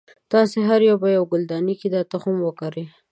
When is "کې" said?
1.81-1.87